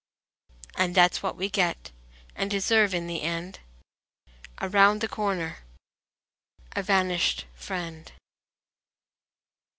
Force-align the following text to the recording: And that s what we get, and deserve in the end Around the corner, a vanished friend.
And 0.75 0.95
that 0.95 1.11
s 1.11 1.21
what 1.21 1.35
we 1.35 1.47
get, 1.47 1.91
and 2.35 2.49
deserve 2.49 2.95
in 2.95 3.05
the 3.05 3.21
end 3.21 3.59
Around 4.59 5.01
the 5.01 5.07
corner, 5.07 5.59
a 6.71 6.81
vanished 6.81 7.45
friend. 7.53 8.11